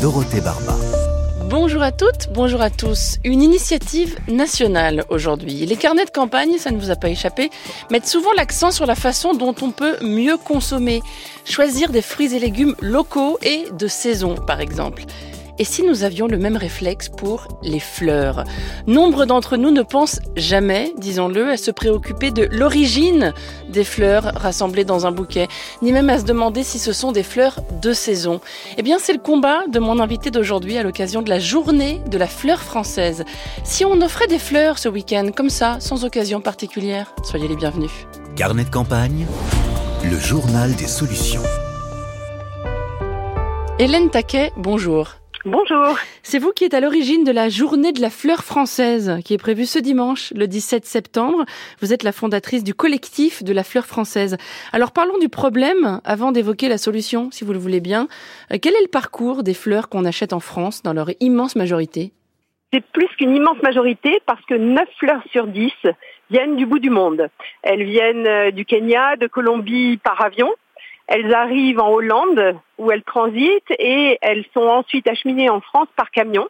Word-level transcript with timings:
Dorothée 0.00 0.40
Barba. 0.40 0.76
Bonjour 1.50 1.82
à 1.82 1.90
toutes, 1.90 2.28
bonjour 2.32 2.62
à 2.62 2.70
tous. 2.70 3.18
Une 3.24 3.42
initiative 3.42 4.16
nationale 4.28 5.04
aujourd'hui. 5.08 5.66
Les 5.66 5.74
carnets 5.74 6.04
de 6.04 6.10
campagne, 6.10 6.58
ça 6.58 6.70
ne 6.70 6.78
vous 6.78 6.92
a 6.92 6.96
pas 6.96 7.08
échappé, 7.08 7.50
mettent 7.90 8.06
souvent 8.06 8.32
l'accent 8.34 8.70
sur 8.70 8.86
la 8.86 8.94
façon 8.94 9.34
dont 9.34 9.56
on 9.62 9.72
peut 9.72 9.96
mieux 10.00 10.36
consommer. 10.36 11.02
Choisir 11.44 11.90
des 11.90 12.02
fruits 12.02 12.36
et 12.36 12.38
légumes 12.38 12.76
locaux 12.80 13.38
et 13.42 13.64
de 13.72 13.88
saison, 13.88 14.36
par 14.36 14.60
exemple. 14.60 15.02
Et 15.58 15.64
si 15.64 15.84
nous 15.84 16.02
avions 16.02 16.26
le 16.26 16.36
même 16.36 16.56
réflexe 16.56 17.08
pour 17.08 17.46
les 17.62 17.78
fleurs? 17.78 18.44
Nombre 18.88 19.24
d'entre 19.24 19.56
nous 19.56 19.70
ne 19.70 19.82
pensent 19.82 20.18
jamais, 20.34 20.92
disons-le, 20.98 21.48
à 21.50 21.56
se 21.56 21.70
préoccuper 21.70 22.32
de 22.32 22.48
l'origine 22.50 23.32
des 23.68 23.84
fleurs 23.84 24.32
rassemblées 24.34 24.84
dans 24.84 25.06
un 25.06 25.12
bouquet, 25.12 25.46
ni 25.80 25.92
même 25.92 26.10
à 26.10 26.18
se 26.18 26.24
demander 26.24 26.64
si 26.64 26.80
ce 26.80 26.92
sont 26.92 27.12
des 27.12 27.22
fleurs 27.22 27.60
de 27.80 27.92
saison. 27.92 28.40
Eh 28.78 28.82
bien, 28.82 28.98
c'est 28.98 29.12
le 29.12 29.20
combat 29.20 29.66
de 29.68 29.78
mon 29.78 30.00
invité 30.00 30.32
d'aujourd'hui 30.32 30.76
à 30.76 30.82
l'occasion 30.82 31.22
de 31.22 31.30
la 31.30 31.38
journée 31.38 32.00
de 32.10 32.18
la 32.18 32.26
fleur 32.26 32.60
française. 32.60 33.24
Si 33.62 33.84
on 33.84 34.00
offrait 34.00 34.26
des 34.26 34.40
fleurs 34.40 34.78
ce 34.78 34.88
week-end, 34.88 35.30
comme 35.36 35.50
ça, 35.50 35.76
sans 35.78 36.04
occasion 36.04 36.40
particulière, 36.40 37.14
soyez 37.22 37.46
les 37.46 37.56
bienvenus. 37.56 37.92
Carnet 38.34 38.64
de 38.64 38.70
campagne, 38.70 39.26
le 40.02 40.18
journal 40.18 40.74
des 40.74 40.88
solutions. 40.88 41.42
Hélène 43.78 44.10
Taquet, 44.10 44.52
bonjour. 44.56 45.14
Bonjour. 45.46 45.98
C'est 46.22 46.38
vous 46.38 46.52
qui 46.52 46.64
êtes 46.64 46.72
à 46.72 46.80
l'origine 46.80 47.22
de 47.22 47.30
la 47.30 47.50
journée 47.50 47.92
de 47.92 48.00
la 48.00 48.08
fleur 48.08 48.42
française 48.42 49.18
qui 49.26 49.34
est 49.34 49.38
prévue 49.38 49.66
ce 49.66 49.78
dimanche, 49.78 50.32
le 50.34 50.46
17 50.46 50.86
septembre. 50.86 51.44
Vous 51.82 51.92
êtes 51.92 52.02
la 52.02 52.12
fondatrice 52.12 52.64
du 52.64 52.72
collectif 52.72 53.44
de 53.44 53.52
la 53.52 53.62
fleur 53.62 53.84
française. 53.84 54.38
Alors 54.72 54.92
parlons 54.92 55.18
du 55.18 55.28
problème 55.28 56.00
avant 56.06 56.32
d'évoquer 56.32 56.70
la 56.70 56.78
solution, 56.78 57.30
si 57.30 57.44
vous 57.44 57.52
le 57.52 57.58
voulez 57.58 57.80
bien. 57.80 58.08
Euh, 58.52 58.56
quel 58.60 58.74
est 58.74 58.80
le 58.80 58.88
parcours 58.88 59.42
des 59.42 59.52
fleurs 59.52 59.90
qu'on 59.90 60.06
achète 60.06 60.32
en 60.32 60.40
France 60.40 60.82
dans 60.82 60.94
leur 60.94 61.10
immense 61.20 61.56
majorité? 61.56 62.12
C'est 62.72 62.82
plus 62.92 63.08
qu'une 63.18 63.36
immense 63.36 63.60
majorité 63.62 64.22
parce 64.24 64.42
que 64.46 64.54
9 64.54 64.88
fleurs 64.98 65.22
sur 65.30 65.46
10 65.46 65.70
viennent 66.30 66.56
du 66.56 66.64
bout 66.64 66.78
du 66.78 66.88
monde. 66.88 67.28
Elles 67.62 67.84
viennent 67.84 68.26
euh, 68.26 68.50
du 68.50 68.64
Kenya, 68.64 69.16
de 69.16 69.26
Colombie 69.26 69.98
par 69.98 70.24
avion. 70.24 70.48
Elles 71.06 71.34
arrivent 71.34 71.80
en 71.80 71.90
Hollande 71.90 72.56
où 72.78 72.90
elles 72.90 73.02
transitent 73.02 73.70
et 73.78 74.18
elles 74.22 74.44
sont 74.54 74.66
ensuite 74.66 75.06
acheminées 75.06 75.50
en 75.50 75.60
France 75.60 75.88
par 75.96 76.10
camion. 76.10 76.48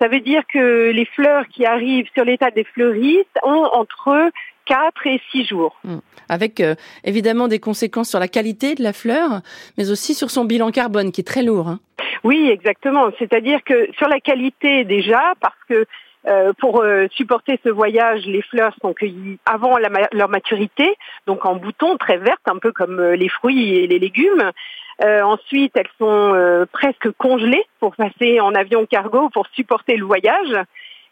Ça 0.00 0.08
veut 0.08 0.20
dire 0.20 0.42
que 0.52 0.90
les 0.90 1.04
fleurs 1.04 1.46
qui 1.48 1.64
arrivent 1.64 2.08
sur 2.14 2.24
l'état 2.24 2.50
des 2.50 2.64
fleuristes 2.64 3.38
ont 3.44 3.68
entre 3.72 4.30
4 4.64 5.06
et 5.06 5.20
6 5.30 5.44
jours. 5.44 5.78
Hmm. 5.84 5.98
Avec 6.28 6.60
euh, 6.60 6.74
évidemment 7.04 7.46
des 7.46 7.60
conséquences 7.60 8.10
sur 8.10 8.18
la 8.18 8.28
qualité 8.28 8.74
de 8.74 8.82
la 8.82 8.92
fleur, 8.92 9.42
mais 9.78 9.90
aussi 9.90 10.14
sur 10.14 10.30
son 10.30 10.44
bilan 10.44 10.70
carbone 10.70 11.12
qui 11.12 11.20
est 11.20 11.24
très 11.24 11.42
lourd. 11.42 11.68
Hein. 11.68 11.80
Oui, 12.24 12.48
exactement. 12.50 13.10
C'est-à-dire 13.18 13.62
que 13.64 13.88
sur 13.96 14.08
la 14.08 14.20
qualité 14.20 14.84
déjà, 14.84 15.34
parce 15.40 15.58
que 15.68 15.86
euh, 16.28 16.52
pour 16.58 16.82
euh, 16.82 17.06
supporter 17.12 17.58
ce 17.64 17.68
voyage, 17.68 18.24
les 18.26 18.42
fleurs 18.42 18.74
sont 18.80 18.94
cueillies 18.94 19.38
avant 19.44 19.76
leur 20.12 20.28
maturité, 20.28 20.94
donc 21.26 21.44
en 21.44 21.56
bouton, 21.56 21.96
très 21.96 22.18
vertes, 22.18 22.46
un 22.46 22.58
peu 22.58 22.70
comme 22.72 23.00
euh, 23.00 23.16
les 23.16 23.28
fruits 23.28 23.74
et 23.76 23.86
les 23.86 23.98
légumes. 23.98 24.50
ensuite, 25.00 25.72
elles 25.74 25.90
sont 25.98 26.66
presque 26.70 27.10
congelées 27.18 27.64
pour 27.80 27.96
passer 27.96 28.38
en 28.38 28.54
avion 28.54 28.86
cargo 28.86 29.30
pour 29.30 29.48
supporter 29.48 29.96
le 29.96 30.04
voyage. 30.04 30.54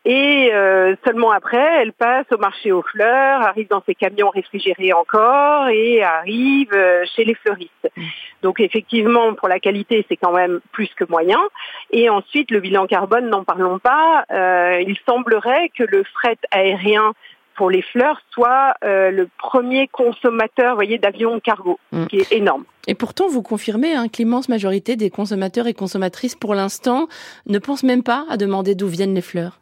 Et 0.06 0.50
euh, 0.54 0.96
seulement 1.04 1.30
après, 1.30 1.82
elle 1.82 1.92
passe 1.92 2.24
au 2.32 2.38
marché 2.38 2.72
aux 2.72 2.82
fleurs, 2.82 3.42
arrive 3.42 3.68
dans 3.68 3.82
ses 3.84 3.94
camions 3.94 4.30
réfrigérés 4.30 4.94
encore 4.94 5.68
et 5.68 6.02
arrive 6.02 6.72
euh, 6.72 7.04
chez 7.14 7.24
les 7.24 7.34
fleuristes. 7.34 7.90
Mm. 7.96 8.02
Donc 8.42 8.60
effectivement, 8.60 9.34
pour 9.34 9.48
la 9.48 9.60
qualité, 9.60 10.06
c'est 10.08 10.16
quand 10.16 10.32
même 10.32 10.60
plus 10.72 10.88
que 10.96 11.04
moyen. 11.04 11.38
Et 11.90 12.08
ensuite, 12.08 12.50
le 12.50 12.60
bilan 12.60 12.86
carbone, 12.86 13.28
n'en 13.28 13.44
parlons 13.44 13.78
pas. 13.78 14.24
Euh, 14.32 14.82
il 14.86 14.96
semblerait 15.06 15.70
que 15.76 15.84
le 15.84 16.02
fret 16.04 16.38
aérien 16.50 17.12
pour 17.54 17.68
les 17.68 17.82
fleurs 17.82 18.22
soit 18.30 18.72
le 18.80 19.28
premier 19.36 19.86
consommateur, 19.86 20.76
voyez, 20.76 20.96
d'avions 20.96 21.40
cargo, 21.40 21.78
mm. 21.92 22.06
qui 22.06 22.20
est 22.20 22.32
énorme. 22.32 22.64
Et 22.86 22.94
pourtant, 22.94 23.28
vous 23.28 23.42
confirmez 23.42 23.92
hein, 23.92 24.08
que 24.08 24.16
l'immense 24.16 24.48
majorité 24.48 24.96
des 24.96 25.10
consommateurs 25.10 25.66
et 25.66 25.74
consommatrices, 25.74 26.36
pour 26.36 26.54
l'instant, 26.54 27.06
ne 27.46 27.58
pensent 27.58 27.82
même 27.82 28.02
pas 28.02 28.24
à 28.30 28.38
demander 28.38 28.74
d'où 28.74 28.86
viennent 28.86 29.14
les 29.14 29.20
fleurs. 29.20 29.59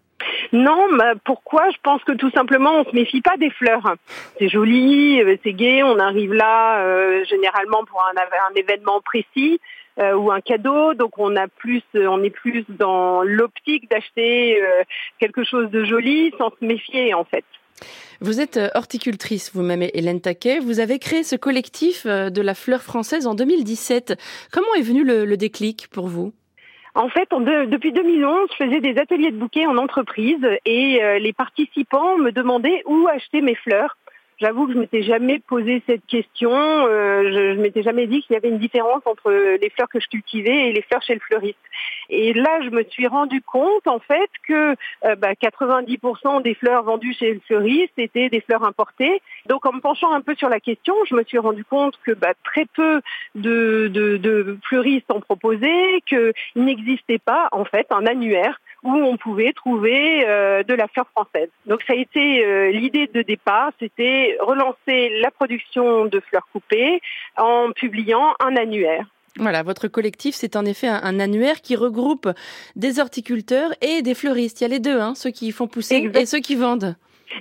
Non, 0.52 0.86
mais 0.92 1.12
pourquoi? 1.24 1.70
Je 1.70 1.76
pense 1.82 2.02
que 2.04 2.12
tout 2.12 2.30
simplement, 2.30 2.80
on 2.80 2.84
se 2.84 2.94
méfie 2.94 3.20
pas 3.20 3.36
des 3.36 3.50
fleurs. 3.50 3.96
C'est 4.38 4.48
joli, 4.48 5.20
euh, 5.20 5.36
c'est 5.44 5.52
gai, 5.52 5.82
on 5.82 5.98
arrive 5.98 6.32
là 6.32 6.80
euh, 6.80 7.24
généralement 7.24 7.84
pour 7.84 8.02
un, 8.02 8.18
un 8.18 8.54
événement 8.54 9.00
précis 9.00 9.60
euh, 9.98 10.14
ou 10.14 10.30
un 10.30 10.40
cadeau, 10.40 10.94
donc 10.94 11.18
on 11.18 11.36
a 11.36 11.48
plus, 11.48 11.82
on 11.94 12.22
est 12.22 12.30
plus 12.30 12.64
dans 12.68 13.22
l'optique 13.22 13.90
d'acheter 13.90 14.60
quelque 15.18 15.44
chose 15.44 15.70
de 15.70 15.84
joli 15.84 16.32
sans 16.38 16.50
se 16.50 16.64
méfier 16.64 17.14
en 17.14 17.24
fait. 17.24 17.44
Vous 18.20 18.40
êtes 18.40 18.58
horticultrice 18.74 19.52
vous-même, 19.54 19.82
Hélène 19.82 20.20
Taquet. 20.20 20.58
Vous 20.58 20.80
avez 20.80 20.98
créé 20.98 21.22
ce 21.22 21.36
collectif 21.36 22.06
de 22.06 22.40
la 22.40 22.54
fleur 22.54 22.82
française 22.82 23.26
en 23.26 23.34
2017. 23.34 24.14
Comment 24.50 24.74
est 24.76 24.82
venu 24.82 25.04
le 25.04 25.36
déclic 25.36 25.88
pour 25.88 26.08
vous? 26.08 26.32
En 26.98 27.08
fait, 27.08 27.28
depuis 27.30 27.92
2011, 27.92 28.48
je 28.50 28.64
faisais 28.64 28.80
des 28.80 28.98
ateliers 28.98 29.30
de 29.30 29.36
bouquets 29.36 29.66
en 29.66 29.76
entreprise 29.76 30.44
et 30.64 31.00
euh, 31.00 31.20
les 31.20 31.32
participants 31.32 32.18
me 32.18 32.32
demandaient 32.32 32.82
où 32.86 33.06
acheter 33.06 33.40
mes 33.40 33.54
fleurs. 33.54 33.96
J'avoue 34.40 34.66
que 34.66 34.72
je 34.72 34.78
m'étais 34.78 35.04
jamais 35.04 35.38
posé 35.38 35.80
cette 35.86 36.04
question. 36.06 36.50
Euh, 36.52 37.22
je, 37.22 37.54
je 37.54 37.60
m'étais 37.60 37.84
jamais 37.84 38.08
dit 38.08 38.22
qu'il 38.22 38.34
y 38.34 38.36
avait 38.36 38.48
une 38.48 38.58
différence 38.58 39.02
entre 39.04 39.30
les 39.30 39.70
fleurs 39.70 39.88
que 39.88 40.00
je 40.00 40.08
cultivais 40.08 40.70
et 40.70 40.72
les 40.72 40.82
fleurs 40.82 41.02
chez 41.02 41.14
le 41.14 41.20
fleuriste. 41.20 41.58
Et 42.10 42.32
là, 42.32 42.60
je 42.62 42.70
me 42.70 42.82
suis 42.84 43.06
rendu 43.06 43.42
compte 43.42 43.86
en 43.86 43.98
fait 43.98 44.30
que 44.46 44.74
euh, 45.04 45.14
bah, 45.16 45.32
90% 45.34 46.42
des 46.42 46.54
fleurs 46.54 46.82
vendues 46.84 47.14
chez 47.14 47.34
le 47.34 47.40
fleuriste 47.40 47.98
étaient 47.98 48.28
des 48.28 48.40
fleurs 48.40 48.64
importées. 48.64 49.20
Donc, 49.46 49.66
en 49.66 49.72
me 49.72 49.80
penchant 49.80 50.12
un 50.12 50.20
peu 50.20 50.34
sur 50.34 50.48
la 50.48 50.60
question, 50.60 50.94
je 51.08 51.14
me 51.14 51.22
suis 51.24 51.38
rendu 51.38 51.64
compte 51.64 51.98
que 52.04 52.12
bah, 52.12 52.32
très 52.44 52.64
peu 52.64 53.00
de, 53.34 54.58
fleuristes 54.64 55.10
en 55.10 55.20
proposaient, 55.20 56.00
qu'il 56.06 56.32
n'existait 56.56 57.18
pas 57.18 57.48
en 57.52 57.64
fait 57.64 57.86
un 57.90 58.06
annuaire 58.06 58.60
où 58.84 58.92
on 58.92 59.16
pouvait 59.16 59.52
trouver 59.52 60.24
euh, 60.26 60.62
de 60.62 60.74
la 60.74 60.88
fleur 60.88 61.08
française. 61.10 61.50
Donc 61.66 61.82
ça 61.86 61.92
a 61.92 61.96
été 61.96 62.44
euh, 62.44 62.70
l'idée 62.70 63.08
de 63.08 63.22
départ, 63.22 63.72
c'était 63.78 64.36
relancer 64.40 65.10
la 65.20 65.30
production 65.30 66.06
de 66.06 66.20
fleurs 66.20 66.46
coupées 66.52 67.00
en 67.36 67.72
publiant 67.72 68.34
un 68.40 68.56
annuaire. 68.56 69.04
Voilà, 69.38 69.62
votre 69.62 69.88
collectif, 69.88 70.34
c'est 70.34 70.56
en 70.56 70.64
effet 70.64 70.88
un, 70.88 71.20
annuaire 71.20 71.60
qui 71.60 71.76
regroupe 71.76 72.28
des 72.76 73.00
horticulteurs 73.00 73.70
et 73.80 74.02
des 74.02 74.14
fleuristes. 74.14 74.60
Il 74.60 74.64
y 74.64 74.66
a 74.66 74.68
les 74.68 74.80
deux, 74.80 75.00
hein, 75.00 75.14
ceux 75.14 75.30
qui 75.30 75.52
font 75.52 75.66
pousser 75.66 76.10
et 76.14 76.26
ceux 76.26 76.40
qui 76.40 76.54
vendent. 76.54 76.96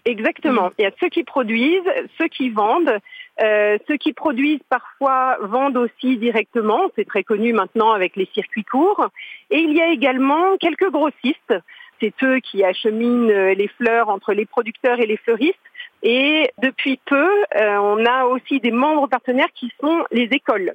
Exactement. 0.06 0.72
Il 0.78 0.84
y 0.84 0.86
a 0.86 0.92
ceux 1.00 1.10
qui 1.10 1.24
produisent, 1.24 1.90
ceux 2.18 2.28
qui 2.28 2.50
vendent. 2.50 3.00
Euh, 3.42 3.78
ceux 3.88 3.98
qui 3.98 4.14
produisent 4.14 4.64
parfois 4.68 5.38
vendent 5.42 5.78
aussi 5.78 6.18
directement, 6.18 6.82
c'est 6.96 7.06
très 7.06 7.24
connu 7.24 7.54
maintenant 7.54 7.92
avec 7.92 8.16
les 8.16 8.28
circuits 8.34 8.64
courts. 8.64 9.10
Et 9.52 9.60
il 9.60 9.76
y 9.76 9.82
a 9.82 9.90
également 9.92 10.58
quelques 10.58 10.90
grossistes, 10.90 11.54
c'est 12.02 12.14
eux 12.24 12.40
qui 12.40 12.64
acheminent 12.64 13.54
les 13.54 13.68
fleurs 13.78 14.10
entre 14.10 14.34
les 14.34 14.46
producteurs 14.46 15.00
et 15.00 15.06
les 15.06 15.18
fleuristes. 15.18 15.56
Et 16.04 16.50
depuis 16.62 17.00
peu, 17.06 17.30
euh, 17.60 17.78
on 17.78 18.06
a 18.06 18.26
aussi 18.26 18.60
des 18.60 18.72
membres 18.72 19.08
partenaires 19.08 19.52
qui 19.54 19.72
sont 19.80 20.04
les 20.12 20.28
écoles. 20.32 20.74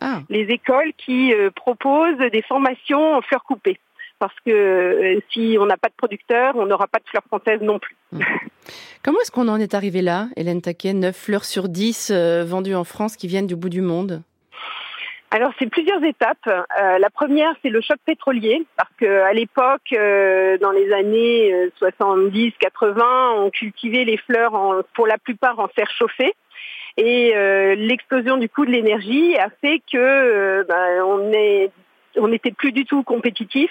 Ah. 0.00 0.20
Les 0.28 0.42
écoles 0.42 0.92
qui 0.96 1.32
euh, 1.34 1.50
proposent 1.50 2.18
des 2.18 2.42
formations 2.42 3.16
en 3.16 3.22
fleurs 3.22 3.44
coupées 3.44 3.78
parce 4.20 4.34
que 4.46 4.50
euh, 4.50 5.20
si 5.32 5.56
on 5.58 5.66
n'a 5.66 5.76
pas 5.76 5.88
de 5.88 5.94
producteur, 5.96 6.54
on 6.54 6.66
n'aura 6.66 6.86
pas 6.86 6.98
de 6.98 7.08
fleurs 7.08 7.24
françaises 7.24 7.62
non 7.62 7.80
plus. 7.80 7.96
Mmh. 8.12 8.22
Comment 9.02 9.18
est-ce 9.22 9.32
qu'on 9.32 9.48
en 9.48 9.56
est 9.56 9.74
arrivé 9.74 10.02
là, 10.02 10.28
Hélène 10.36 10.60
Taquet 10.60 10.92
9 10.92 11.16
fleurs 11.16 11.44
sur 11.44 11.68
10 11.68 12.10
euh, 12.10 12.44
vendues 12.44 12.74
en 12.76 12.84
France 12.84 13.16
qui 13.16 13.26
viennent 13.26 13.48
du 13.48 13.56
bout 13.56 13.70
du 13.70 13.80
monde? 13.80 14.22
Alors 15.32 15.52
c'est 15.58 15.70
plusieurs 15.70 16.02
étapes. 16.04 16.46
Euh, 16.46 16.98
la 16.98 17.08
première 17.08 17.54
c'est 17.62 17.70
le 17.70 17.80
choc 17.80 17.96
pétrolier 18.04 18.66
parce 18.76 18.90
qu'à 18.98 19.32
l'époque, 19.32 19.88
dans 19.92 20.72
les 20.72 20.92
années 20.92 21.70
70-80, 21.80 23.02
on 23.36 23.50
cultivait 23.50 24.04
les 24.04 24.16
fleurs 24.18 24.84
pour 24.92 25.06
la 25.06 25.18
plupart 25.18 25.58
en 25.60 25.68
serre 25.76 25.90
chauffée. 25.96 26.34
Et 26.96 27.32
l'explosion 27.76 28.36
du 28.36 28.48
coût 28.48 28.66
de 28.66 28.70
l'énergie 28.70 29.36
a 29.36 29.48
fait 29.60 29.82
que 29.90 30.66
ben, 30.66 31.02
on 31.04 31.32
est 31.32 31.70
on 32.16 32.28
n'était 32.28 32.52
plus 32.52 32.72
du 32.72 32.84
tout 32.84 33.02
compétitif. 33.02 33.70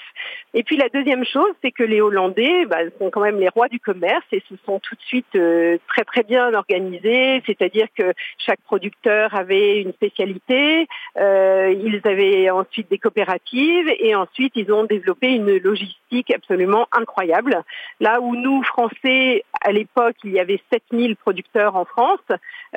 Et 0.53 0.63
puis 0.63 0.77
la 0.77 0.89
deuxième 0.89 1.25
chose, 1.25 1.51
c'est 1.63 1.71
que 1.71 1.83
les 1.83 2.01
Hollandais 2.01 2.65
bah, 2.65 2.77
sont 2.97 3.09
quand 3.09 3.21
même 3.21 3.39
les 3.39 3.49
rois 3.49 3.67
du 3.67 3.79
commerce 3.79 4.25
et 4.31 4.41
se 4.49 4.55
sont 4.65 4.79
tout 4.79 4.95
de 4.95 5.01
suite 5.01 5.35
euh, 5.35 5.77
très 5.87 6.03
très 6.03 6.23
bien 6.23 6.53
organisés. 6.53 7.41
C'est-à-dire 7.45 7.87
que 7.97 8.13
chaque 8.37 8.61
producteur 8.61 9.35
avait 9.35 9.81
une 9.81 9.93
spécialité. 9.93 10.87
Euh, 11.17 11.73
ils 11.77 12.01
avaient 12.05 12.49
ensuite 12.49 12.89
des 12.89 12.97
coopératives 12.97 13.89
et 13.99 14.15
ensuite 14.15 14.53
ils 14.55 14.71
ont 14.71 14.85
développé 14.85 15.29
une 15.29 15.57
logistique 15.57 16.31
absolument 16.33 16.87
incroyable. 16.91 17.63
Là 17.99 18.21
où 18.21 18.35
nous 18.35 18.63
Français 18.63 19.43
À 19.61 19.71
l'époque, 19.71 20.15
il 20.23 20.31
y 20.31 20.39
avait 20.39 20.61
7000 20.71 21.15
producteurs 21.17 21.75
en 21.75 21.85
France. 21.85 22.19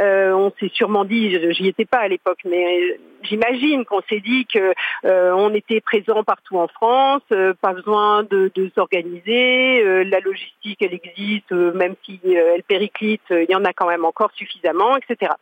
Euh, 0.00 0.32
on 0.32 0.52
s'est 0.58 0.70
sûrement 0.72 1.04
dit, 1.04 1.38
j'y 1.52 1.68
étais 1.68 1.84
pas 1.84 1.98
à 1.98 2.08
l'époque, 2.08 2.40
mais 2.44 2.98
j'imagine 3.22 3.84
qu'on 3.84 4.00
s'est 4.08 4.20
dit 4.20 4.46
que 4.46 4.72
euh, 5.04 5.32
on 5.52 5.54
était 5.54 5.80
présent 5.80 6.24
partout 6.24 6.58
en 6.58 6.68
France, 6.68 7.22
euh, 7.32 7.52
pas 7.60 7.72
besoin 7.74 8.22
de, 8.24 8.50
de 8.54 8.70
s'organiser, 8.74 9.82
euh, 9.82 10.04
la 10.04 10.20
logistique 10.20 10.78
elle 10.80 10.94
existe, 10.94 11.52
même 11.52 11.94
si 12.04 12.20
elle 12.24 12.62
périclite, 12.62 13.22
il 13.30 13.50
y 13.50 13.54
en 13.54 13.64
a 13.64 13.72
quand 13.72 13.86
même 13.86 14.04
encore 14.04 14.30
suffisamment, 14.34 14.96
etc. 14.96 15.32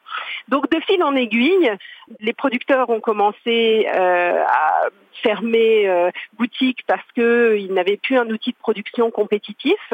Donc 0.48 0.70
de 0.70 0.80
fil 0.80 1.02
en 1.02 1.14
aiguille, 1.14 1.70
les 2.20 2.32
producteurs 2.32 2.90
ont 2.90 3.00
commencé 3.00 3.86
à 3.86 4.88
fermer 5.22 6.10
boutique 6.38 6.80
parce 6.86 7.06
qu'ils 7.12 7.72
n'avaient 7.72 7.98
plus 7.98 8.16
un 8.16 8.28
outil 8.28 8.50
de 8.50 8.56
production 8.56 9.10
compétitif. 9.10 9.92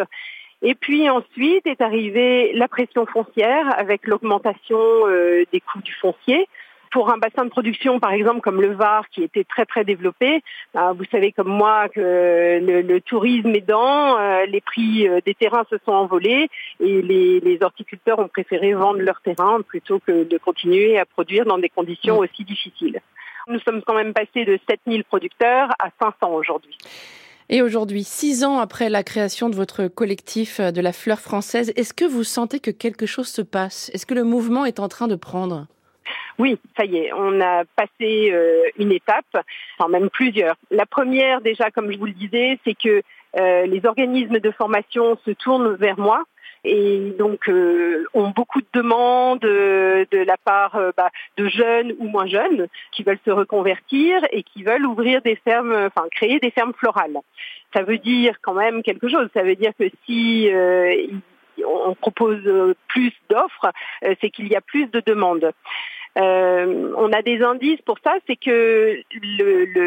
Et 0.62 0.74
puis 0.74 1.10
ensuite 1.10 1.66
est 1.66 1.80
arrivée 1.80 2.52
la 2.54 2.68
pression 2.68 3.04
foncière 3.06 3.78
avec 3.78 4.06
l'augmentation 4.06 4.78
des 5.52 5.60
coûts 5.60 5.82
du 5.82 5.92
foncier 5.94 6.48
pour 6.90 7.12
un 7.12 7.18
bassin 7.18 7.44
de 7.44 7.50
production, 7.50 8.00
par 8.00 8.12
exemple, 8.12 8.40
comme 8.40 8.60
le 8.60 8.72
Var, 8.72 9.08
qui 9.10 9.22
était 9.22 9.44
très 9.44 9.64
très 9.64 9.84
développé, 9.84 10.42
euh, 10.76 10.92
vous 10.92 11.04
savez 11.10 11.32
comme 11.32 11.48
moi 11.48 11.88
que 11.88 12.60
le, 12.60 13.00
tourisme 13.00 13.54
aidant, 13.54 14.18
euh, 14.18 14.46
les 14.46 14.60
prix 14.60 15.08
euh, 15.08 15.20
des 15.24 15.34
terrains 15.34 15.64
se 15.70 15.76
sont 15.84 15.92
envolés 15.92 16.48
et 16.80 17.02
les, 17.02 17.58
horticulteurs 17.60 18.18
ont 18.18 18.28
préféré 18.28 18.74
vendre 18.74 19.00
leurs 19.00 19.20
terrains 19.22 19.60
plutôt 19.62 19.98
que 19.98 20.24
de 20.24 20.38
continuer 20.38 20.98
à 20.98 21.06
produire 21.06 21.44
dans 21.46 21.58
des 21.58 21.68
conditions 21.68 22.16
mm. 22.16 22.24
aussi 22.24 22.44
difficiles. 22.44 23.00
Nous 23.48 23.60
sommes 23.60 23.82
quand 23.82 23.94
même 23.94 24.12
passés 24.12 24.44
de 24.44 24.58
7000 24.68 25.04
producteurs 25.04 25.70
à 25.78 25.90
500 26.00 26.32
aujourd'hui. 26.32 26.76
Et 27.48 27.62
aujourd'hui, 27.62 28.02
six 28.02 28.44
ans 28.44 28.58
après 28.58 28.90
la 28.90 29.04
création 29.04 29.48
de 29.48 29.54
votre 29.54 29.86
collectif 29.86 30.60
de 30.60 30.80
la 30.80 30.92
fleur 30.92 31.20
française, 31.20 31.72
est-ce 31.76 31.94
que 31.94 32.04
vous 32.04 32.24
sentez 32.24 32.58
que 32.58 32.72
quelque 32.72 33.06
chose 33.06 33.28
se 33.28 33.42
passe? 33.42 33.90
Est-ce 33.94 34.04
que 34.04 34.14
le 34.14 34.24
mouvement 34.24 34.64
est 34.64 34.80
en 34.80 34.88
train 34.88 35.06
de 35.06 35.14
prendre? 35.14 35.66
Oui, 36.38 36.58
ça 36.76 36.84
y 36.84 36.98
est, 36.98 37.12
on 37.14 37.40
a 37.40 37.64
passé 37.76 38.30
euh, 38.30 38.62
une 38.78 38.92
étape, 38.92 39.24
enfin 39.78 39.88
même 39.88 40.10
plusieurs. 40.10 40.56
La 40.70 40.84
première, 40.84 41.40
déjà, 41.40 41.70
comme 41.70 41.90
je 41.90 41.98
vous 41.98 42.06
le 42.06 42.12
disais, 42.12 42.58
c'est 42.64 42.74
que 42.74 43.02
euh, 43.38 43.66
les 43.66 43.84
organismes 43.86 44.38
de 44.38 44.50
formation 44.50 45.18
se 45.24 45.30
tournent 45.30 45.74
vers 45.76 45.98
moi 45.98 46.24
et 46.64 47.14
donc 47.18 47.48
euh, 47.48 48.04
ont 48.12 48.30
beaucoup 48.30 48.60
de 48.60 48.66
demandes 48.74 49.40
de 49.40 50.24
la 50.26 50.36
part 50.36 50.78
bah, 50.96 51.10
de 51.36 51.48
jeunes 51.48 51.94
ou 51.98 52.08
moins 52.08 52.26
jeunes 52.26 52.66
qui 52.92 53.02
veulent 53.02 53.20
se 53.24 53.30
reconvertir 53.30 54.20
et 54.30 54.42
qui 54.42 54.62
veulent 54.62 54.86
ouvrir 54.86 55.22
des 55.22 55.36
fermes, 55.36 55.72
enfin 55.72 56.06
créer 56.10 56.38
des 56.40 56.50
fermes 56.50 56.74
florales. 56.74 57.18
Ça 57.74 57.82
veut 57.82 57.98
dire 57.98 58.36
quand 58.42 58.54
même 58.54 58.82
quelque 58.82 59.08
chose. 59.08 59.28
Ça 59.32 59.42
veut 59.42 59.54
dire 59.56 59.72
que 59.78 59.84
si 60.04 60.50
on 61.64 61.94
propose 61.94 62.74
plus 62.88 63.12
d'offres, 63.30 63.72
c'est 64.20 64.30
qu'il 64.30 64.48
y 64.48 64.56
a 64.56 64.60
plus 64.60 64.86
de 64.86 65.00
demandes. 65.06 65.52
Euh, 66.16 66.92
on 66.96 67.12
a 67.12 67.20
des 67.22 67.42
indices 67.42 67.80
pour 67.82 67.98
ça, 68.02 68.14
c'est 68.26 68.36
que 68.36 69.02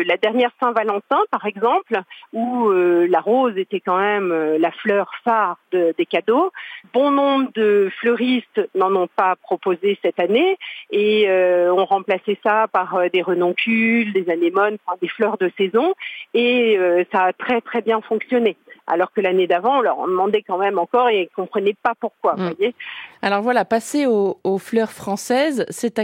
la 0.06 0.18
dernière 0.18 0.52
Saint-Valentin, 0.60 1.20
par 1.31 1.46
exemple, 1.46 2.00
où 2.34 2.70
euh, 2.70 3.08
la 3.10 3.20
rose 3.20 3.58
était 3.58 3.80
quand 3.80 3.98
même 3.98 4.31
euh, 4.31 4.58
la 4.60 4.72
fleur 4.72 5.12
phare 5.24 5.58
des 5.72 6.06
cadeaux, 6.06 6.52
bon 6.94 7.12
nombre 7.12 7.50
de 7.56 7.90
fleuristes 8.00 8.62
n'en 8.76 8.96
ont 8.96 9.10
pas 9.16 9.36
proposé 9.38 9.98
cette 10.04 10.20
année 10.20 10.58
et 10.92 11.28
ont 11.30 11.86
remplacé 11.86 12.38
ça 12.44 12.68
par 12.72 13.10
des 13.12 13.22
renoncules, 13.22 14.14
des 14.14 14.30
anémones, 14.30 14.78
des 15.02 15.08
fleurs 15.08 15.38
de 15.38 15.52
saison, 15.58 15.94
et 16.34 16.78
ça 17.12 17.26
a 17.26 17.34
très 17.34 17.62
très 17.62 17.81
bien 17.81 18.02
fonctionné 18.02 18.58
alors 18.90 19.12
que 19.14 19.22
l'année 19.22 19.46
d'avant, 19.46 19.78
on 19.78 19.81
leur 19.81 20.08
demandait 20.08 20.42
quand 20.42 20.58
même 20.58 20.80
encore 20.80 21.10
et 21.10 21.20
ils 21.22 21.24
ne 21.26 21.36
comprenaient 21.36 21.76
pas 21.84 21.94
pourquoi. 22.00 22.36
Mm. 22.36 22.54
Voyez 22.58 22.76
alors 23.22 23.42
voilà, 23.42 23.66
passer 23.66 24.06
aux, 24.06 24.58
fleurs 24.60 24.92
françaises, 24.92 25.66
c'est 25.70 26.00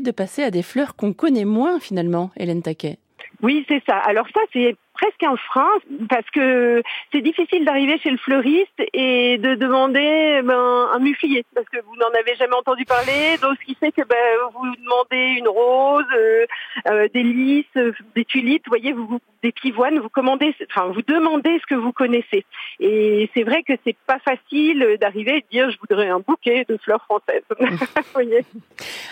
de 0.00 0.10
passer 0.10 0.42
à 0.42 0.50
des 0.50 0.62
fleurs 0.62 0.96
qu'on 0.96 1.12
connaît 1.12 1.44
moins 1.44 1.78
finalement, 1.78 2.30
Hélène 2.36 2.62
Taquet? 2.62 2.98
Oui, 3.42 3.64
c'est 3.68 3.82
ça. 3.88 3.96
Alors 3.98 4.26
ça, 4.34 4.40
c'est 4.52 4.76
presque 5.02 5.22
un 5.24 5.36
frein 5.36 5.70
parce 6.08 6.28
que 6.30 6.82
c'est 7.10 7.22
difficile 7.22 7.64
d'arriver 7.64 7.98
chez 7.98 8.10
le 8.10 8.18
fleuriste 8.18 8.80
et 8.92 9.36
de 9.38 9.56
demander 9.56 10.40
ben, 10.44 10.88
un 10.92 10.98
muflier 11.00 11.44
parce 11.54 11.68
que 11.68 11.78
vous 11.84 11.96
n'en 11.96 12.10
avez 12.20 12.36
jamais 12.36 12.54
entendu 12.54 12.84
parler. 12.84 13.36
Donc 13.42 13.56
ce 13.60 13.66
qui 13.66 13.74
fait 13.74 13.90
que 13.90 14.02
ben, 14.02 14.16
vous 14.54 14.76
demandez 14.76 15.38
une 15.38 15.48
rose, 15.48 16.04
euh, 16.16 16.46
euh, 16.88 17.08
des 17.12 17.24
lys, 17.24 17.66
des 18.14 18.24
tulipes, 18.24 18.68
voyez, 18.68 18.94
des 19.42 19.50
pivoines, 19.50 19.98
vous 19.98 20.08
commandez, 20.08 20.54
enfin 20.70 20.92
vous 20.94 21.02
demandez 21.02 21.58
ce 21.60 21.66
que 21.66 21.74
vous 21.74 21.92
connaissez. 21.92 22.44
Et 22.78 23.28
c'est 23.34 23.42
vrai 23.42 23.64
que 23.64 23.72
c'est 23.84 23.96
pas 24.06 24.20
facile 24.20 24.98
d'arriver 25.00 25.38
et 25.38 25.40
de 25.40 25.46
dire 25.50 25.70
je 25.70 25.78
voudrais 25.80 26.10
un 26.10 26.20
bouquet 26.20 26.64
de 26.68 26.76
fleurs 26.76 27.04
françaises. 27.04 27.42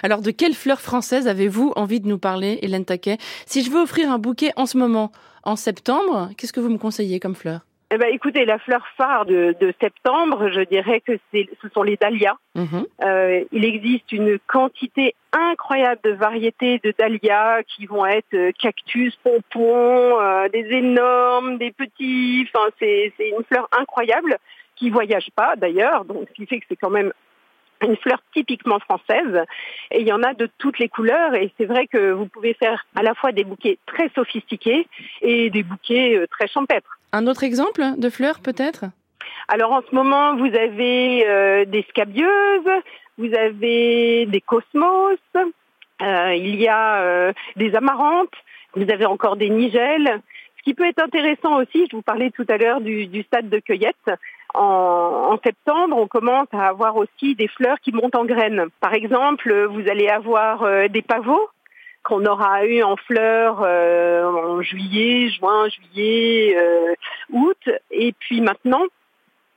Alors 0.05 0.23
de 0.23 0.31
quelles 0.31 0.55
fleurs 0.55 0.81
françaises 0.81 1.27
avez-vous 1.27 1.73
envie 1.75 2.01
de 2.01 2.07
nous 2.07 2.19
parler, 2.19 2.61
Hélène 2.63 2.85
Taquet? 2.85 3.19
Si 3.47 3.65
je 3.65 3.71
veux 3.73 3.81
offrir 3.81 4.11
un 4.13 4.19
bouquet 4.19 4.53
en 4.55 4.67
ce 4.67 4.79
moment, 4.79 5.11
en 5.43 5.57
septembre. 5.57 6.31
Qu'est-ce 6.37 6.53
que 6.53 6.61
vous 6.61 6.71
me 6.71 6.79
conseillez 6.79 7.21
comme 7.21 7.35
fleur? 7.35 7.61
Eh 7.93 7.99
ben, 7.99 8.09
écoutez, 8.13 8.45
la 8.45 8.61
fleur 8.61 8.87
phare 8.97 9.27
de, 9.27 9.75
septembre, 9.81 10.49
je 10.51 10.61
dirais 10.61 11.01
que 11.01 11.19
ce 11.33 11.69
sont 11.75 11.83
les 11.83 11.97
dahlias. 11.97 12.37
Mhm. 12.55 12.87
Euh, 13.03 13.45
il 13.51 13.65
existe 13.65 14.13
une 14.13 14.39
quantité 14.47 15.17
incroyable 15.33 16.01
de 16.05 16.11
variétés 16.11 16.81
de 16.85 16.95
dahlias 16.97 17.65
qui 17.65 17.87
vont 17.87 18.07
être 18.07 18.35
euh, 18.35 18.53
cactus, 18.61 19.17
pompons, 19.25 20.21
euh, 20.21 20.49
des 20.51 20.67
énormes, 20.71 21.59
des 21.59 21.73
petits. 21.73 22.47
Enfin, 22.55 22.69
c'est 22.79 23.13
une 23.19 23.43
fleur 23.51 23.69
incroyable 23.77 24.39
qui 24.77 24.89
voyage 24.91 25.29
pas 25.35 25.57
d'ailleurs, 25.57 26.05
donc 26.05 26.29
ce 26.29 26.35
qui 26.35 26.47
fait 26.47 26.61
que 26.61 26.67
c'est 26.69 26.77
quand 26.77 26.91
même 26.91 27.13
une 27.83 27.97
fleur 27.97 28.21
typiquement 28.33 28.79
française 28.79 29.45
et 29.91 30.01
il 30.01 30.07
y 30.07 30.13
en 30.13 30.23
a 30.23 30.35
de 30.35 30.49
toutes 30.59 30.79
les 30.79 30.89
couleurs 30.89 31.35
et 31.35 31.53
c'est 31.59 31.65
vrai 31.65 31.87
que 31.87 32.13
vous 32.13 32.27
pouvez 32.27 32.55
faire 32.55 32.85
à 32.95 33.03
la 33.03 33.15
fois 33.15 33.33
des 33.33 33.45
bouquets 33.45 33.79
très 33.87 34.11
sophistiqués 34.15 34.87
et 35.23 35.51
des 35.51 35.63
bouquets 35.63 36.17
euh, 36.17 36.27
très 36.27 36.49
champêtres. 36.49 36.99
Un 37.13 37.27
autre 37.27 37.45
exemple 37.45 37.83
de 37.97 38.11
fleurs 38.11 38.41
peut-être? 38.41 38.85
Alors 39.49 39.73
en 39.73 39.83
ce 39.83 39.95
moment 39.95 40.37
vous 40.37 40.55
avez 40.55 41.27
euh, 41.27 41.65
des 41.65 41.85
scabieuses, 41.89 42.71
vous 43.19 43.35
avez 43.35 44.27
des 44.27 44.41
cosmos, 44.41 45.19
euh, 45.37 46.35
il 46.35 46.57
y 46.57 46.69
a 46.69 47.33
des 47.57 47.75
amarantes, 47.75 48.33
vous 48.75 48.91
avez 48.91 49.07
encore 49.07 49.37
des 49.37 49.51
nigelles. 49.51 50.21
Ce 50.59 50.63
qui 50.63 50.75
peut 50.75 50.87
être 50.87 51.03
intéressant 51.03 51.57
aussi, 51.57 51.87
je 51.91 51.97
vous 51.97 52.03
parlais 52.03 52.31
tout 52.31 52.45
à 52.49 52.59
l'heure 52.59 52.81
du, 52.81 53.07
du 53.07 53.23
stade 53.23 53.49
de 53.49 53.59
cueillette, 53.61 54.11
en, 54.55 55.39
septembre, 55.45 55.97
on 55.97 56.07
commence 56.07 56.49
à 56.53 56.69
avoir 56.69 56.97
aussi 56.97 57.35
des 57.35 57.49
fleurs 57.49 57.79
qui 57.81 57.93
montent 57.93 58.15
en 58.15 58.25
graines. 58.25 58.67
Par 58.81 58.95
exemple, 58.95 59.53
vous 59.67 59.89
allez 59.89 60.09
avoir 60.09 60.63
euh, 60.63 60.89
des 60.89 61.03
pavots 61.03 61.49
qu'on 62.03 62.25
aura 62.25 62.65
eu 62.65 62.83
en 62.83 62.97
fleurs 62.97 63.61
euh, 63.63 64.25
en 64.25 64.63
juillet, 64.63 65.29
juin, 65.29 65.69
juillet, 65.69 66.57
euh, 66.57 66.95
août. 67.33 67.69
Et 67.91 68.13
puis 68.19 68.41
maintenant, 68.41 68.85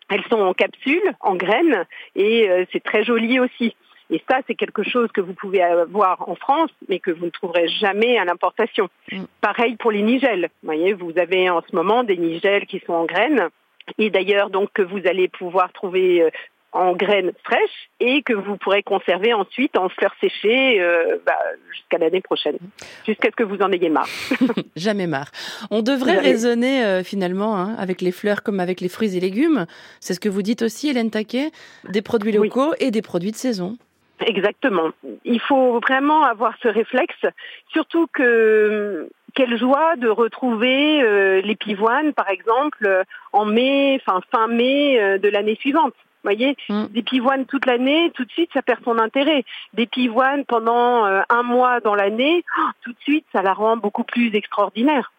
elles 0.10 0.24
sont 0.30 0.42
en 0.42 0.54
capsule, 0.54 1.16
en 1.22 1.36
graines, 1.36 1.86
et 2.16 2.48
c'est 2.72 2.84
très 2.84 3.04
joli 3.04 3.40
aussi. 3.40 3.74
Et 4.10 4.22
ça, 4.30 4.42
c'est 4.46 4.54
quelque 4.54 4.84
chose 4.84 5.10
que 5.12 5.22
vous 5.22 5.34
pouvez 5.34 5.64
avoir 5.64 6.30
en 6.30 6.36
France, 6.36 6.70
mais 6.90 7.00
que 7.00 7.10
vous 7.10 7.26
ne 7.26 7.32
trouverez 7.32 7.68
jamais 7.68 8.18
à 8.18 8.26
l'importation. 8.26 8.90
Mm. 9.12 9.24
Pareil 9.42 9.76
pour 9.78 9.92
les 9.92 10.04
nigelles. 10.04 10.50
Vous 10.62 10.68
voyez, 10.68 10.94
vous 10.94 11.18
avez 11.18 11.50
en 11.50 11.62
ce 11.62 11.76
moment 11.76 12.04
des 12.04 12.18
nigelles 12.18 12.68
qui 12.68 12.80
sont 12.86 12.94
en 12.94 13.06
graines 13.06 13.50
et 13.98 14.10
d'ailleurs 14.10 14.50
donc 14.50 14.70
que 14.74 14.82
vous 14.82 15.02
allez 15.06 15.28
pouvoir 15.28 15.72
trouver 15.74 16.22
euh, 16.24 16.30
en 16.74 16.94
graines 16.94 17.32
fraîches 17.44 17.90
et 18.00 18.24
que 18.24 18.34
vous 18.34 18.58
pourrez 18.58 18.84
conserver 18.84 19.34
ensuite 19.34 19.78
en 19.78 19.90
fleurs 19.90 20.14
séchées 20.20 20.82
euh, 20.82 21.18
bah, 21.26 21.38
jusqu'à 21.72 22.00
l'année 22.00 22.22
prochaine, 22.22 22.58
jusqu'à 23.06 23.30
ce 23.30 23.36
que 23.36 23.44
vous 23.44 23.62
en 23.62 23.72
ayez 23.72 23.90
marre. 23.90 24.08
Jamais 24.76 25.08
marre. 25.08 25.32
On 25.72 25.82
devrait 25.82 26.18
raisonner 26.18 26.84
euh, 26.84 27.04
finalement 27.04 27.58
hein, 27.58 27.76
avec 27.78 28.02
les 28.02 28.12
fleurs 28.12 28.44
comme 28.44 28.60
avec 28.60 28.82
les 28.82 28.90
fruits 28.90 29.16
et 29.16 29.20
légumes. 29.20 29.66
C'est 30.00 30.14
ce 30.14 30.20
que 30.20 30.30
vous 30.30 30.42
dites 30.42 30.64
aussi, 30.64 30.90
Hélène 30.90 31.12
Taquet, 31.12 31.52
des 31.90 32.02
produits 32.02 32.32
locaux 32.32 32.74
et 32.80 32.92
des 32.92 33.02
produits 33.02 33.32
de 33.32 33.38
saison. 33.38 33.78
Exactement. 34.26 34.92
Il 35.26 35.40
faut 35.42 35.80
vraiment 35.80 36.24
avoir 36.24 36.56
ce 36.62 36.68
réflexe, 36.68 37.26
surtout 37.72 38.08
que 38.14 39.10
quelle 39.34 39.58
joie 39.58 39.96
de 39.96 40.08
retrouver 40.08 41.02
euh, 41.02 41.42
les 41.42 41.56
pivoines, 41.56 42.14
par 42.14 42.30
exemple, 42.30 42.86
euh, 42.86 43.04
en 43.32 43.46
mai, 43.46 44.00
enfin 44.02 44.22
fin 44.32 44.48
mai 44.48 45.00
euh, 45.00 45.18
de 45.18 45.30
l'année 45.30 45.56
suivante. 45.56 45.94
Vous 46.24 46.30
voyez, 46.30 46.56
mm. 46.70 46.86
des 46.92 47.04
pivoines 47.04 47.46
toute 47.46 47.66
l'année, 47.66 48.12
tout 48.14 48.24
de 48.24 48.32
suite, 48.32 48.50
ça 48.54 48.62
perd 48.62 48.80
son 48.84 48.98
intérêt. 48.98 49.44
Des 49.74 49.88
pivoines 49.88 50.46
pendant 50.46 51.04
un 51.04 51.44
mois 51.44 51.82
dans 51.82 51.96
l'année, 51.96 52.46
oh, 52.58 52.70
tout 52.82 52.92
de 52.92 53.00
suite, 53.02 53.26
ça 53.34 53.42
la 53.42 53.54
rend 53.54 53.76
beaucoup 53.76 54.06
plus 54.06 54.34
extraordinaire. 54.34 55.12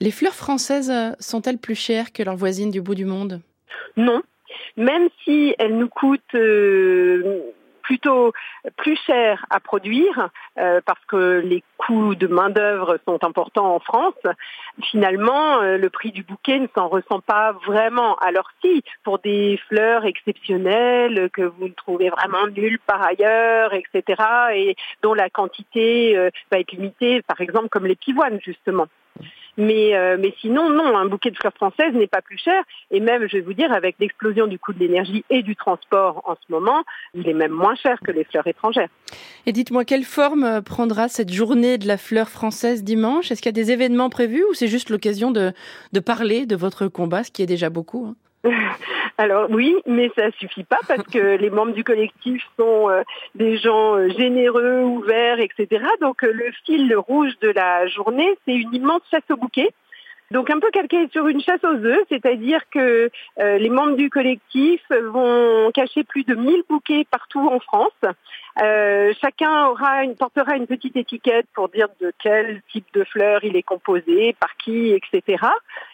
Les 0.00 0.10
fleurs 0.10 0.34
françaises 0.34 0.92
sont-elles 1.20 1.56
plus 1.56 1.74
chères 1.74 2.12
que 2.12 2.22
leurs 2.22 2.36
voisines 2.36 2.70
du 2.70 2.82
bout 2.82 2.94
du 2.94 3.06
monde? 3.06 3.40
Non. 3.96 4.22
Même 4.76 5.08
si 5.24 5.54
elles 5.58 5.78
nous 5.78 5.88
coûtent 5.88 6.36
plutôt 7.86 8.32
plus 8.76 8.98
cher 9.06 9.46
à 9.48 9.60
produire 9.60 10.28
euh, 10.58 10.80
parce 10.84 11.04
que 11.06 11.38
les 11.38 11.62
coûts 11.78 12.16
de 12.16 12.26
main-d'œuvre 12.26 12.98
sont 13.06 13.22
importants 13.22 13.76
en 13.76 13.78
France, 13.78 14.20
finalement, 14.90 15.60
euh, 15.60 15.78
le 15.78 15.88
prix 15.88 16.10
du 16.10 16.24
bouquet 16.24 16.58
ne 16.58 16.66
s'en 16.74 16.88
ressent 16.88 17.20
pas 17.20 17.52
vraiment. 17.64 18.16
Alors 18.16 18.50
si, 18.60 18.82
pour 19.04 19.20
des 19.20 19.60
fleurs 19.68 20.04
exceptionnelles 20.04 21.30
que 21.32 21.42
vous 21.42 21.68
ne 21.68 21.74
trouvez 21.74 22.10
vraiment 22.10 22.48
nulle 22.48 22.80
par 22.80 23.02
ailleurs, 23.04 23.72
etc., 23.72 24.22
et 24.52 24.74
dont 25.02 25.14
la 25.14 25.30
quantité 25.30 26.18
euh, 26.18 26.30
va 26.50 26.58
être 26.58 26.72
limitée, 26.72 27.22
par 27.22 27.40
exemple 27.40 27.68
comme 27.68 27.86
les 27.86 27.94
pivoines, 27.94 28.40
justement. 28.44 28.88
Mais, 29.56 29.96
euh, 29.96 30.16
mais 30.18 30.34
sinon, 30.40 30.70
non, 30.70 30.96
un 30.96 31.06
bouquet 31.06 31.30
de 31.30 31.36
fleurs 31.36 31.54
françaises 31.54 31.94
n'est 31.94 32.06
pas 32.06 32.22
plus 32.22 32.38
cher. 32.38 32.62
Et 32.90 33.00
même, 33.00 33.26
je 33.28 33.38
vais 33.38 33.42
vous 33.42 33.54
dire, 33.54 33.72
avec 33.72 33.96
l'explosion 33.98 34.46
du 34.46 34.58
coût 34.58 34.72
de 34.72 34.78
l'énergie 34.78 35.24
et 35.30 35.42
du 35.42 35.56
transport 35.56 36.22
en 36.24 36.34
ce 36.34 36.52
moment, 36.52 36.82
il 37.14 37.28
est 37.28 37.34
même 37.34 37.52
moins 37.52 37.74
cher 37.74 37.98
que 38.04 38.10
les 38.10 38.24
fleurs 38.24 38.46
étrangères. 38.46 38.88
Et 39.46 39.52
dites-moi, 39.52 39.84
quelle 39.84 40.04
forme 40.04 40.44
euh, 40.44 40.60
prendra 40.60 41.08
cette 41.08 41.32
journée 41.32 41.78
de 41.78 41.86
la 41.86 41.96
fleur 41.96 42.28
française 42.28 42.84
dimanche? 42.84 43.30
Est-ce 43.30 43.40
qu'il 43.40 43.48
y 43.48 43.58
a 43.58 43.62
des 43.64 43.70
événements 43.70 44.10
prévus 44.10 44.44
ou 44.50 44.54
c'est 44.54 44.68
juste 44.68 44.90
l'occasion 44.90 45.30
de, 45.30 45.52
de 45.92 46.00
parler 46.00 46.46
de 46.46 46.56
votre 46.56 46.88
combat, 46.88 47.24
ce 47.24 47.30
qui 47.30 47.42
est 47.42 47.46
déjà 47.46 47.70
beaucoup 47.70 48.06
hein? 48.08 48.16
Alors 49.18 49.48
oui, 49.50 49.74
mais 49.86 50.10
ça 50.16 50.30
suffit 50.32 50.64
pas 50.64 50.78
parce 50.86 51.02
que 51.04 51.36
les 51.36 51.50
membres 51.50 51.72
du 51.72 51.84
collectif 51.84 52.42
sont 52.58 52.90
euh, 52.90 53.02
des 53.34 53.56
gens 53.58 53.96
euh, 53.96 54.08
généreux, 54.10 54.82
ouverts, 54.82 55.40
etc. 55.40 55.84
Donc 56.00 56.22
euh, 56.22 56.32
le 56.32 56.50
fil 56.64 56.94
rouge 56.96 57.32
de 57.40 57.48
la 57.48 57.86
journée, 57.86 58.36
c'est 58.44 58.54
une 58.54 58.74
immense 58.74 59.02
chasse 59.10 59.22
au 59.30 59.36
bouquet. 59.36 59.70
Donc 60.32 60.50
un 60.50 60.58
peu 60.58 60.70
calqué 60.72 61.08
sur 61.12 61.28
une 61.28 61.40
chasse 61.40 61.62
aux 61.62 61.84
œufs, 61.84 62.04
c'est-à-dire 62.08 62.60
que 62.72 63.08
les 63.38 63.70
membres 63.70 63.94
du 63.94 64.10
collectif 64.10 64.82
vont 64.90 65.70
cacher 65.72 66.02
plus 66.02 66.24
de 66.24 66.34
1000 66.34 66.64
bouquets 66.68 67.06
partout 67.08 67.48
en 67.48 67.60
France. 67.60 67.92
Chacun 69.20 69.66
aura 69.66 70.02
portera 70.18 70.56
une 70.56 70.66
petite 70.66 70.96
étiquette 70.96 71.46
pour 71.54 71.68
dire 71.68 71.88
de 72.00 72.12
quel 72.22 72.62
type 72.72 72.86
de 72.94 73.04
fleurs 73.04 73.44
il 73.44 73.56
est 73.56 73.62
composé, 73.62 74.34
par 74.38 74.56
qui, 74.56 74.92
etc. 74.92 75.38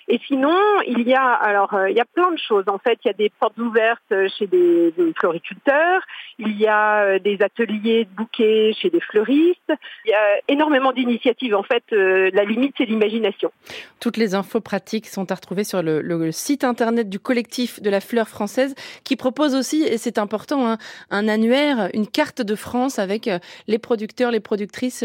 Et 0.09 0.21
sinon, 0.26 0.57
il 0.87 1.09
y 1.09 1.14
a 1.14 1.33
alors 1.33 1.75
euh, 1.75 1.90
il 1.90 1.97
y 1.97 2.00
a 2.00 2.04
plein 2.04 2.31
de 2.33 2.38
choses. 2.38 2.64
En 2.66 2.78
fait, 2.78 2.99
il 3.04 3.09
y 3.09 3.11
a 3.11 3.14
des 3.14 3.31
portes 3.40 3.57
ouvertes 3.59 4.12
chez 4.38 4.47
des, 4.47 4.92
floriculteurs, 5.19 6.02
il 6.38 6.59
y 6.59 6.66
a 6.66 7.04
euh, 7.04 7.19
des 7.19 7.38
ateliers 7.40 8.04
de 8.04 8.11
bouquets 8.11 8.73
chez 8.81 8.90
des 8.90 9.00
fleuristes. 9.00 9.73
Il 10.04 10.11
y 10.11 10.14
a 10.14 10.40
énormément 10.49 10.92
d'initiatives. 10.92 11.54
En 11.54 11.62
fait, 11.62 11.85
euh, 11.92 12.31
la 12.35 12.45
limite 12.45 12.75
c'est 12.76 12.85
l'imagination. 12.85 13.52
Toutes 14.00 14.16
les 14.16 14.35
infos 14.35 14.61
pratiques 14.61 15.07
sont 15.07 15.31
à 15.31 15.35
retrouver 15.35 15.64
sur 15.64 15.83
le, 15.83 16.31
site 16.33 16.64
internet 16.64 17.09
du 17.09 17.19
collectif 17.19 17.81
de 17.81 17.90
la 17.90 18.00
fleur 18.00 18.28
française, 18.28 18.75
qui 19.04 19.16
propose 19.16 19.54
aussi, 19.54 19.83
et 19.83 19.99
c'est 19.99 20.19
important, 20.19 20.69
hein, 20.69 20.78
un 21.11 21.28
annuaire, 21.28 21.88
une 21.95 22.07
carte 22.07 22.42
de 22.42 22.51
France 22.54 22.99
avec 22.99 23.30
les 23.66 23.78
producteurs, 23.78 24.30
les 24.30 24.40
productrices 24.40 25.04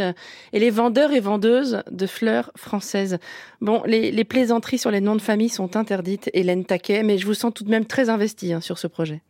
et 0.53 0.59
les 0.59 0.69
vendeurs 0.69 1.11
et 1.11 1.19
vendeuses 1.19 1.83
de 1.89 2.07
fleurs 2.07 2.51
françaises. 2.55 3.19
Bon, 3.61 3.83
les, 3.85 4.11
les 4.11 4.23
plaisanteries 4.23 4.77
sur 4.77 4.91
les 4.91 5.01
noms 5.01 5.15
de 5.15 5.21
famille 5.21 5.49
sont 5.49 5.75
interdites, 5.75 6.29
Hélène 6.33 6.65
Taquet, 6.65 7.03
mais 7.03 7.17
je 7.17 7.25
vous 7.25 7.33
sens 7.33 7.53
tout 7.53 7.63
de 7.63 7.69
même 7.69 7.85
très 7.85 8.09
investie 8.09 8.53
hein, 8.53 8.61
sur 8.61 8.77
ce 8.77 8.87
projet. 8.87 9.21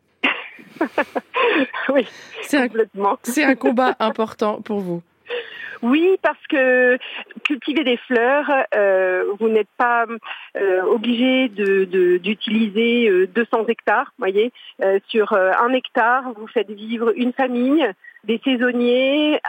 oui, 1.89 2.05
c'est 2.41 2.57
un, 2.57 2.67
c'est 3.23 3.43
un 3.43 3.55
combat 3.55 3.95
important 3.99 4.61
pour 4.61 4.79
vous. 4.79 5.01
Oui, 5.81 6.17
parce 6.21 6.41
que 6.49 6.97
cultiver 7.43 7.83
des 7.83 7.97
fleurs, 7.97 8.51
euh, 8.75 9.23
vous 9.39 9.49
n'êtes 9.49 9.69
pas 9.77 10.05
euh, 10.55 10.81
obligé 10.83 11.49
d'utiliser 11.49 13.09
de, 13.09 13.25
200 13.25 13.47
euh, 13.53 13.65
hectares. 13.67 14.11
Voyez, 14.17 14.51
sur 15.07 15.33
un 15.33 15.73
hectare, 15.73 16.33
vous 16.35 16.47
faites 16.47 16.69
vivre 16.69 17.13
une 17.15 17.33
famille, 17.33 17.85
des 18.23 18.41
saisonniers, 18.43 19.39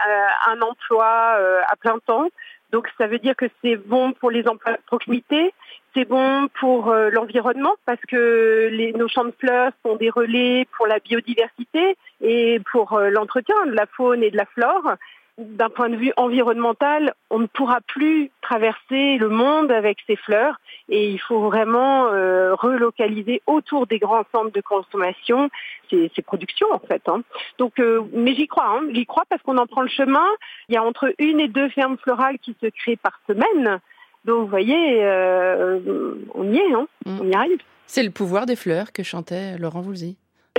un 0.47 0.61
emploi 0.61 1.37
à 1.67 1.75
plein 1.75 1.99
temps. 2.05 2.29
Donc 2.71 2.87
ça 2.97 3.07
veut 3.07 3.17
dire 3.17 3.35
que 3.35 3.45
c'est 3.63 3.77
bon 3.77 4.13
pour 4.13 4.29
les 4.29 4.47
emplois 4.47 4.73
de 4.73 4.81
proximité, 4.85 5.53
c'est 5.95 6.05
bon 6.05 6.47
pour 6.59 6.89
euh, 6.89 7.09
l'environnement 7.09 7.73
parce 7.85 8.01
que 8.07 8.69
les, 8.71 8.93
nos 8.93 9.07
champs 9.07 9.25
de 9.25 9.33
fleurs 9.39 9.71
sont 9.83 9.95
des 9.95 10.09
relais 10.09 10.67
pour 10.77 10.85
la 10.85 10.99
biodiversité 10.99 11.97
et 12.21 12.59
pour 12.71 12.93
euh, 12.93 13.09
l'entretien 13.09 13.55
de 13.65 13.71
la 13.71 13.87
faune 13.87 14.21
et 14.21 14.29
de 14.29 14.37
la 14.37 14.45
flore 14.45 14.93
d'un 15.39 15.69
point 15.69 15.89
de 15.89 15.95
vue 15.95 16.11
environnemental, 16.17 17.13
on 17.29 17.39
ne 17.39 17.47
pourra 17.47 17.79
plus 17.81 18.29
traverser 18.41 19.17
le 19.17 19.29
monde 19.29 19.71
avec 19.71 19.97
ces 20.05 20.15
fleurs 20.15 20.59
et 20.89 21.09
il 21.09 21.19
faut 21.19 21.39
vraiment 21.41 22.07
euh, 22.07 22.53
relocaliser 22.55 23.41
autour 23.47 23.87
des 23.87 23.99
grands 23.99 24.25
centres 24.33 24.51
de 24.51 24.61
consommation 24.61 25.49
ces, 25.89 26.09
productions 26.21 26.67
en 26.71 26.79
fait. 26.79 27.01
Hein. 27.07 27.21
Donc, 27.57 27.79
euh, 27.79 28.01
mais 28.13 28.35
j'y 28.35 28.47
crois, 28.47 28.67
hein. 28.67 28.81
j'y 28.93 29.05
crois 29.05 29.23
parce 29.29 29.41
qu'on 29.41 29.57
en 29.57 29.65
prend 29.65 29.81
le 29.81 29.89
chemin. 29.89 30.27
Il 30.67 30.75
y 30.75 30.77
a 30.77 30.83
entre 30.83 31.13
une 31.17 31.39
et 31.39 31.47
deux 31.47 31.69
fermes 31.69 31.97
florales 31.97 32.39
qui 32.39 32.55
se 32.61 32.67
créent 32.67 32.97
par 32.97 33.19
semaine. 33.27 33.79
Donc, 34.25 34.41
vous 34.41 34.47
voyez, 34.47 35.03
euh, 35.03 36.15
on 36.35 36.51
y 36.51 36.57
est, 36.57 36.73
hein. 36.73 36.87
mm. 37.05 37.19
on 37.21 37.27
y 37.27 37.33
arrive. 37.33 37.59
C'est 37.87 38.03
le 38.03 38.11
pouvoir 38.11 38.45
des 38.45 38.55
fleurs 38.55 38.91
que 38.91 39.01
chantait 39.01 39.57
Laurent 39.57 39.81
Voulzy. 39.81 40.17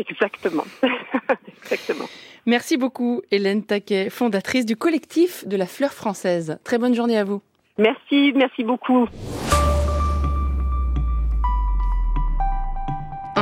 Exactement. 0.09 0.65
Exactement. 1.63 2.07
Merci 2.47 2.77
beaucoup, 2.77 3.21
Hélène 3.31 3.63
Taquet, 3.65 4.09
fondatrice 4.09 4.65
du 4.65 4.77
collectif 4.77 5.47
de 5.47 5.57
la 5.57 5.67
fleur 5.67 5.93
française. 5.93 6.59
Très 6.65 6.79
bonne 6.79 6.95
journée 6.95 7.19
à 7.19 7.25
vous. 7.25 7.43
Merci, 7.79 8.33
merci 8.35 8.65
beaucoup. 8.65 9.07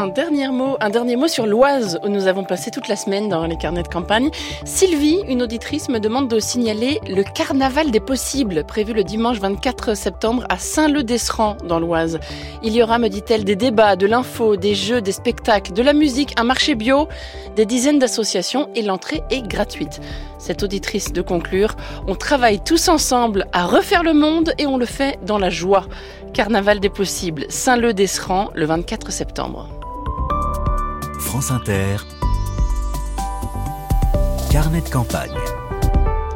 Un 0.01 0.07
dernier 0.07 1.17
mot, 1.17 1.27
sur 1.27 1.45
l'Oise 1.45 1.99
où 2.05 2.09
nous 2.09 2.29
avons 2.29 2.45
passé 2.45 2.71
toute 2.71 2.87
la 2.87 2.95
semaine 2.95 3.29
dans 3.29 3.45
les 3.47 3.57
carnets 3.57 3.83
de 3.83 3.89
campagne. 3.89 4.31
Sylvie, 4.65 5.19
une 5.27 5.43
auditrice, 5.43 5.89
me 5.89 5.99
demande 5.99 6.29
de 6.29 6.39
signaler 6.39 7.01
le 7.09 7.25
carnaval 7.25 7.91
des 7.91 7.99
possibles 7.99 8.63
prévu 8.63 8.93
le 8.93 9.03
dimanche 9.03 9.41
24 9.41 9.97
septembre 9.97 10.45
à 10.51 10.57
Saint-Leu-d'Esserand 10.57 11.57
dans 11.65 11.81
l'Oise. 11.81 12.21
Il 12.63 12.75
y 12.75 12.83
aura, 12.85 13.01
me 13.01 13.09
dit-elle, 13.09 13.43
des 13.43 13.57
débats, 13.57 13.97
de 13.97 14.07
l'info, 14.07 14.55
des 14.55 14.77
jeux, 14.77 15.01
des 15.01 15.11
spectacles, 15.11 15.73
de 15.73 15.83
la 15.83 15.95
musique, 15.95 16.33
un 16.39 16.45
marché 16.45 16.77
bio, 16.77 17.09
des 17.57 17.67
dizaines 17.67 17.99
d'associations 17.99 18.69
et 18.77 18.83
l'entrée 18.83 19.25
est 19.31 19.43
gratuite. 19.49 20.01
Cette 20.39 20.63
auditrice 20.63 21.13
de 21.13 21.23
conclure, 21.23 21.75
on 22.07 22.15
travaille 22.15 22.61
tous 22.61 22.87
ensemble 22.87 23.47
à 23.53 23.67
refaire 23.67 24.05
le 24.05 24.15
monde 24.15 24.53
et 24.59 24.67
on 24.69 24.77
le 24.77 24.87
fait 24.87 25.19
dans 25.27 25.39
la 25.39 25.51
joie. 25.51 25.87
Carnaval 26.35 26.79
des 26.79 26.89
possibles, 26.89 27.47
Saint-Leu-d'Esserand 27.49 28.51
le 28.55 28.65
24 28.65 29.11
septembre. 29.11 29.69
France 31.29 31.51
Inter, 31.51 31.97
Carnet 34.51 34.81
de 34.81 34.89
campagne. 34.89 35.35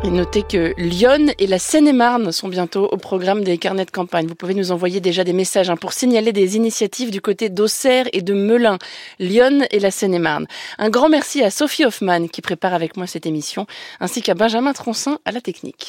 Et 0.05 0.11
notez 0.11 0.43
que 0.43 0.75
Lyon 0.77 1.33
et 1.39 1.47
la 1.47 1.59
Seine-et-Marne 1.59 2.31
sont 2.31 2.49
bientôt 2.49 2.91
au 2.93 2.99
programme 2.99 3.43
des 3.43 3.57
carnets 3.57 3.87
de 3.87 3.91
campagne. 3.91 4.27
Vous 4.27 4.35
pouvez 4.35 4.53
nous 4.53 4.71
envoyer 4.71 5.01
déjà 5.01 5.25
des 5.25 5.33
messages 5.33 5.71
hein, 5.71 5.79
pour 5.79 5.95
signaler 5.95 6.35
des 6.35 6.57
initiatives 6.57 7.11
du 7.11 7.23
côté 7.23 7.49
d'Auxerre 7.49 8.05
et 8.13 8.21
de 8.21 8.35
Melun, 8.35 8.77
Lyon 9.19 9.67
et 9.71 9.81
la 9.81 9.91
Seine-et-Marne. 9.91 10.47
Un 10.77 10.91
grand 10.91 11.09
merci 11.09 11.43
à 11.43 11.51
Sophie 11.51 11.87
Hoffman 11.87 12.29
qui 12.29 12.43
prépare 12.43 12.75
avec 12.75 12.99
moi 12.99 13.07
cette 13.07 13.25
émission, 13.25 13.67
ainsi 13.99 14.21
qu'à 14.21 14.35
Benjamin 14.35 14.75
Troncin 14.75 15.21
à 15.25 15.33
la 15.33 15.41
technique. 15.41 15.87